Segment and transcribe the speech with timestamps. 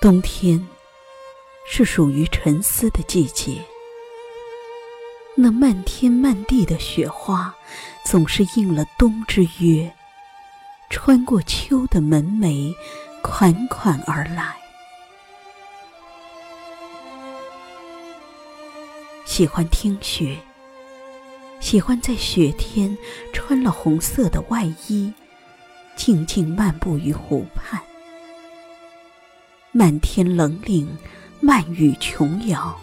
[0.00, 0.64] 冬天
[1.66, 3.60] 是属于沉思的季节，
[5.34, 7.52] 那漫天漫地的雪花，
[8.04, 9.92] 总是应了冬之约，
[10.88, 12.72] 穿过秋的门楣，
[13.22, 14.56] 款款而来。
[19.24, 20.38] 喜欢听雪，
[21.58, 22.96] 喜欢在雪天
[23.32, 25.12] 穿了红色的外衣，
[25.96, 27.82] 静静漫步于湖畔。
[29.78, 30.88] 漫天冷岭，
[31.38, 32.76] 漫雨琼瑶。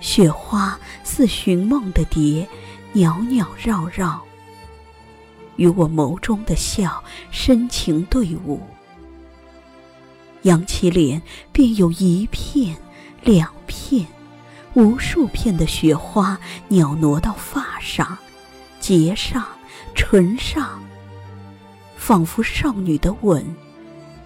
[0.00, 2.44] 雪花似寻梦的蝶，
[2.92, 4.20] 袅袅绕绕，
[5.54, 8.60] 与我眸中的笑深情对舞。
[10.42, 11.22] 扬起脸，
[11.52, 12.76] 便有一片、
[13.22, 14.04] 两片、
[14.72, 18.18] 无数片的雪花袅挪到发上、
[18.80, 19.46] 睫上、
[19.94, 20.82] 唇上，
[21.96, 23.54] 仿佛少女的吻，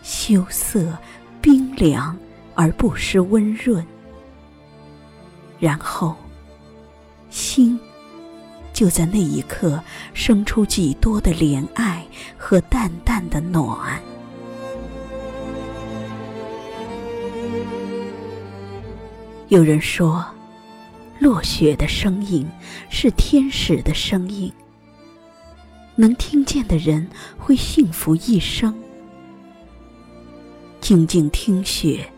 [0.02, 0.96] 羞涩。
[1.40, 2.16] 冰凉
[2.54, 3.84] 而不失温润，
[5.58, 6.16] 然后，
[7.30, 7.78] 心
[8.72, 9.82] 就在那一刻
[10.14, 12.04] 生出几多的怜爱
[12.36, 14.00] 和淡淡的暖。
[19.48, 20.24] 有人说，
[21.18, 22.46] 落雪的声音
[22.90, 24.52] 是天使的声音，
[25.96, 27.08] 能听见的人
[27.38, 28.74] 会幸福一生。
[30.88, 32.10] 静静听雪，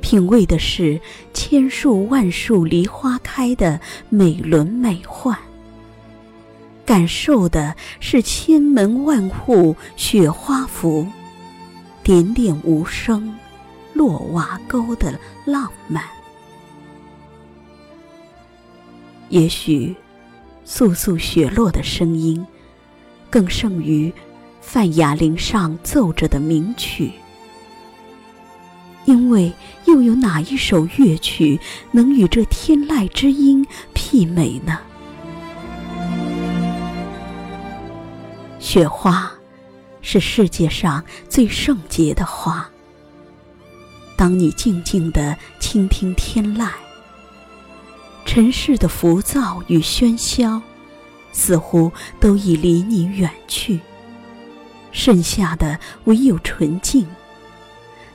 [0.00, 1.00] 品味的是
[1.32, 5.32] 千树万树梨花开的美轮美奂；
[6.84, 11.06] 感受的是千门万户雪花浮，
[12.02, 13.32] 点点无声
[13.92, 16.02] 落瓦沟的浪漫。
[19.28, 19.94] 也许，
[20.66, 22.44] 簌簌雪落的声音，
[23.30, 24.12] 更胜于
[24.60, 27.12] 梵雅铃上奏着的名曲。
[29.06, 29.52] 因为
[29.86, 31.58] 又有哪一首乐曲
[31.92, 34.78] 能与这天籁之音媲美呢？
[38.58, 39.32] 雪花
[40.02, 42.68] 是世界上最圣洁的花。
[44.16, 46.70] 当你静静地倾听天籁，
[48.24, 50.60] 尘世的浮躁与喧嚣，
[51.32, 53.78] 似乎都已离你远去，
[54.90, 57.06] 剩下的唯有纯净。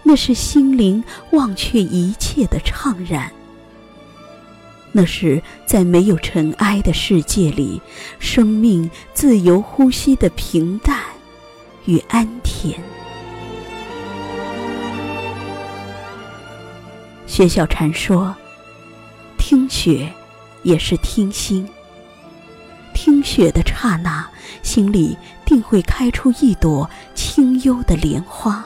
[0.04, 3.32] 那是心灵忘却一切的怅然，
[4.92, 7.82] 那是在没有尘埃的世界里，
[8.20, 11.00] 生命自由呼吸的平淡
[11.86, 12.76] 与安恬。
[17.28, 18.36] 薛小禅说
[19.38, 20.12] ：“听雪，
[20.64, 21.66] 也是听心。
[22.94, 24.28] 听雪的刹那，
[24.62, 28.66] 心里定会开出一朵清幽的莲花。”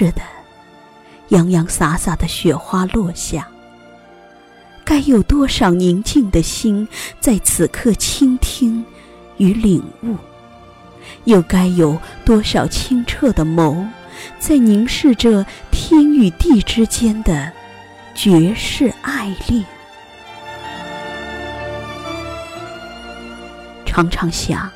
[0.00, 0.22] 是的，
[1.28, 3.46] 洋洋洒洒的雪花落下，
[4.82, 6.88] 该有多少宁静的心
[7.20, 8.82] 在此刻倾听
[9.36, 10.16] 与领悟？
[11.24, 13.86] 又该有多少清澈的眸
[14.38, 17.52] 在凝视着天与地之间的
[18.14, 19.62] 绝世爱恋？
[23.84, 24.70] 常常想，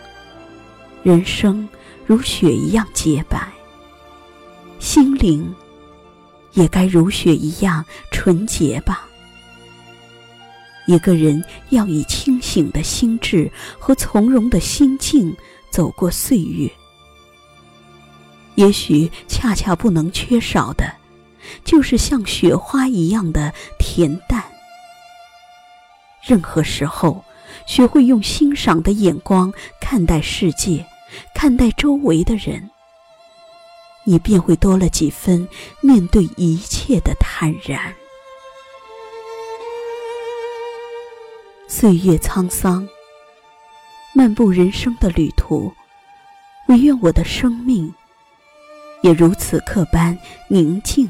[1.03, 1.67] 人生
[2.05, 3.54] 如雪一样洁白。
[4.85, 5.53] 心灵，
[6.53, 9.09] 也该如雪一样纯洁吧。
[10.87, 15.35] 一个人要以清醒的心智和从容的心境
[15.71, 16.71] 走过岁月，
[18.57, 20.95] 也许恰恰不能缺少的，
[21.65, 24.45] 就是像雪花一样的恬淡。
[26.23, 27.25] 任何时候，
[27.67, 30.85] 学会用欣赏的眼光看待世界，
[31.35, 32.71] 看待周围的人。
[34.05, 35.49] 你便会多了几分
[35.81, 37.95] 面对一切的坦然。
[41.67, 42.87] 岁月沧桑，
[44.15, 45.73] 漫步人生的旅途，
[46.69, 47.93] 唯愿我的生命
[49.03, 50.17] 也如此刻般
[50.49, 51.09] 宁静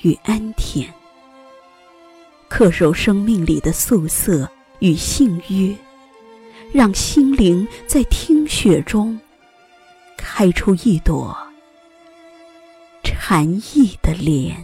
[0.00, 0.86] 与安恬，
[2.50, 4.50] 恪守生命里的素色
[4.80, 5.76] 与信约，
[6.72, 9.20] 让心灵在听雪中
[10.16, 11.36] 开出一朵。
[13.26, 14.54] 寒意的脸。